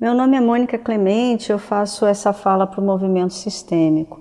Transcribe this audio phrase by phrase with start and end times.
[0.00, 4.18] Meu nome é Mônica Clemente, eu faço essa fala para o movimento sistêmico.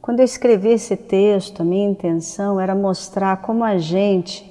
[0.00, 4.48] Quando eu escrevi esse texto, a minha intenção era mostrar como a gente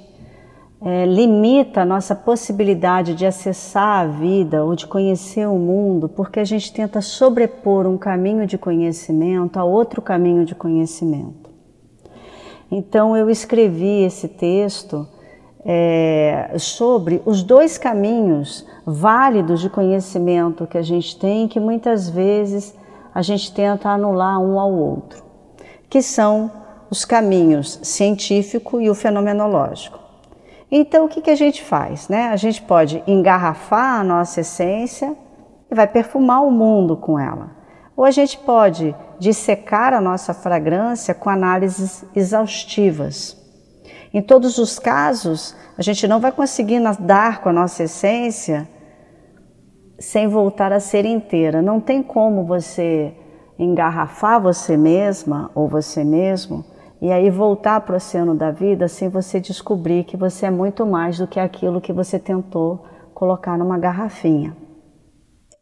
[0.82, 6.38] é, limita a nossa possibilidade de acessar a vida ou de conhecer o mundo, porque
[6.38, 11.48] a gente tenta sobrepor um caminho de conhecimento a outro caminho de conhecimento.
[12.70, 15.08] Então eu escrevi esse texto
[15.70, 22.74] é, sobre os dois caminhos válidos de conhecimento que a gente tem, que muitas vezes
[23.14, 25.22] a gente tenta anular um ao outro,
[25.90, 26.50] que são
[26.88, 29.98] os caminhos científico e o fenomenológico.
[30.70, 32.08] Então, o que, que a gente faz?
[32.08, 32.28] Né?
[32.28, 35.14] A gente pode engarrafar a nossa essência
[35.70, 37.50] e vai perfumar o mundo com ela.
[37.94, 43.36] Ou a gente pode dissecar a nossa fragrância com análises exaustivas.
[44.12, 48.68] Em todos os casos, a gente não vai conseguir nadar com a nossa essência
[49.98, 51.60] sem voltar a ser inteira.
[51.60, 53.14] Não tem como você
[53.58, 56.64] engarrafar você mesma ou você mesmo
[57.00, 60.86] e aí voltar para o oceano da vida sem você descobrir que você é muito
[60.86, 64.56] mais do que aquilo que você tentou colocar numa garrafinha.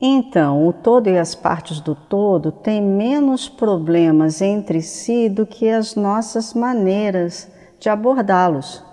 [0.00, 5.70] Então, o todo e as partes do todo têm menos problemas entre si do que
[5.70, 8.84] as nossas maneiras de abordá-los.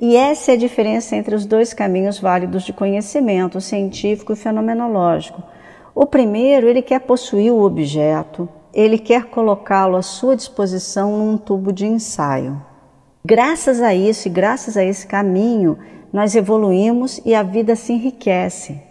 [0.00, 5.42] E essa é a diferença entre os dois caminhos válidos de conhecimento, científico e fenomenológico.
[5.94, 11.72] O primeiro, ele quer possuir o objeto, ele quer colocá-lo à sua disposição num tubo
[11.72, 12.60] de ensaio.
[13.24, 15.78] Graças a isso e graças a esse caminho,
[16.12, 18.82] nós evoluímos e a vida se enriquece.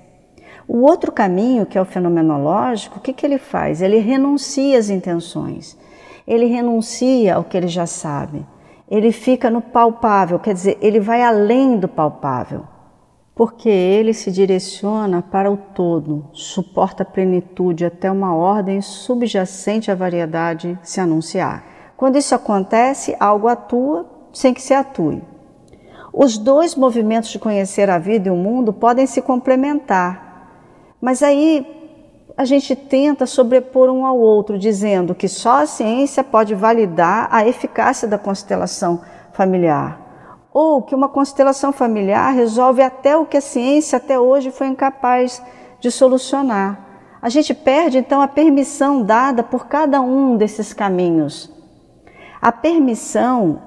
[0.68, 3.82] O outro caminho, que é o fenomenológico, o que, que ele faz?
[3.82, 5.78] Ele renuncia às intenções,
[6.26, 8.46] ele renuncia ao que ele já sabe
[8.92, 12.66] ele fica no palpável, quer dizer, ele vai além do palpável,
[13.34, 19.96] porque ele se direciona para o todo, suporta a plenitude até uma ordem subjacente à
[19.96, 21.64] variedade se anunciar.
[21.96, 25.24] Quando isso acontece, algo atua sem que se atue.
[26.12, 30.50] Os dois movimentos de conhecer a vida e o mundo podem se complementar,
[31.00, 31.81] mas aí
[32.38, 37.46] a gente tenta sobrepor um ao outro, dizendo que só a ciência pode validar a
[37.46, 39.02] eficácia da constelação
[39.34, 40.00] familiar,
[40.54, 45.42] ou que uma constelação familiar resolve até o que a ciência até hoje foi incapaz
[45.80, 46.88] de solucionar.
[47.22, 51.52] A gente perde então a permissão dada por cada um desses caminhos.
[52.42, 53.62] A permissão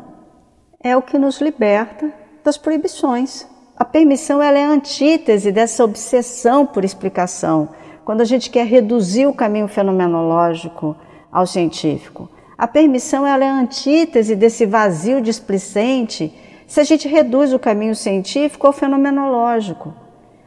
[0.83, 3.47] é o que nos liberta das proibições.
[3.77, 7.69] A permissão ela é a antítese dessa obsessão por explicação
[8.05, 10.97] quando a gente quer reduzir o caminho fenomenológico
[11.33, 12.29] ao científico.
[12.57, 16.33] A permissão ela é a antítese desse vazio displicente
[16.67, 19.93] se a gente reduz o caminho científico ao fenomenológico.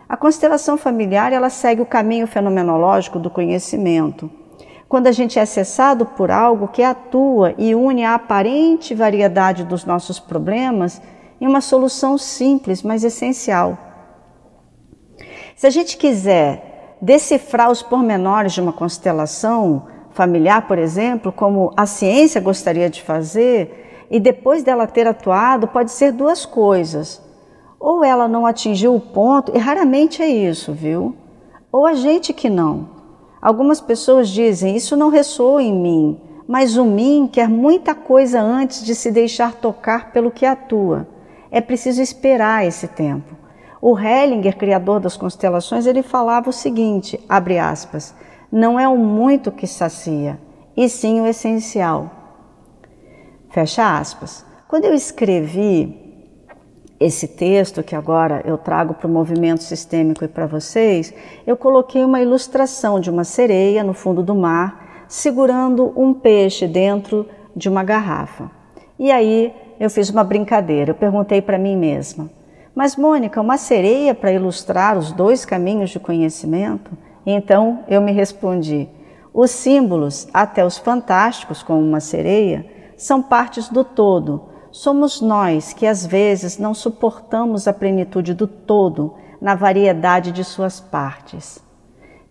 [0.07, 4.31] A constelação familiar ela segue o caminho fenomenológico do conhecimento.
[4.87, 9.83] Quando a gente é acessado por algo que atua e une a aparente variedade dos
[9.83, 11.01] nossos problemas
[11.41, 13.77] em uma solução simples, mas essencial.
[15.57, 16.66] Se a gente quiser
[17.01, 24.05] decifrar os pormenores de uma constelação familiar, por exemplo, como a ciência gostaria de fazer,
[24.09, 27.21] e depois dela ter atuado, pode ser duas coisas.
[27.79, 31.15] Ou ela não atingiu o ponto, e raramente é isso, viu?
[31.71, 32.89] Ou a gente que não.
[33.41, 38.83] Algumas pessoas dizem: Isso não ressoa em mim, mas o mim quer muita coisa antes
[38.83, 41.07] de se deixar tocar pelo que atua.
[41.51, 43.35] É preciso esperar esse tempo.
[43.81, 48.15] O Hellinger, criador das constelações, ele falava o seguinte, abre aspas,
[48.51, 50.39] não é o muito que sacia,
[50.75, 52.11] e sim o essencial.
[53.49, 54.45] Fecha aspas.
[54.67, 56.07] Quando eu escrevi
[56.99, 61.13] esse texto que agora eu trago para o movimento sistêmico e para vocês,
[61.45, 67.27] eu coloquei uma ilustração de uma sereia no fundo do mar segurando um peixe dentro
[67.55, 68.51] de uma garrafa.
[68.99, 72.29] E aí eu fiz uma brincadeira, eu perguntei para mim mesma:
[72.77, 76.95] mas, Mônica, uma sereia para ilustrar os dois caminhos de conhecimento?
[77.25, 78.87] Então eu me respondi:
[79.33, 84.43] os símbolos, até os fantásticos, como uma sereia, são partes do todo.
[84.69, 90.79] Somos nós que às vezes não suportamos a plenitude do todo na variedade de suas
[90.79, 91.57] partes.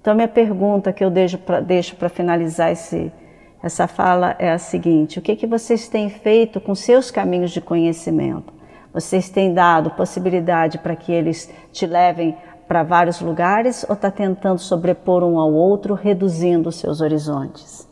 [0.01, 3.13] Então, minha pergunta que eu deixo para finalizar esse,
[3.61, 7.61] essa fala é a seguinte: o que, que vocês têm feito com seus caminhos de
[7.61, 8.55] conhecimento?
[8.97, 12.35] Vocês têm dado possibilidade para que eles te levem
[12.67, 17.87] para vários lugares ou está tentando sobrepor um ao outro, reduzindo seus horizontes?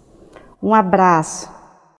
[0.62, 1.54] Um abraço.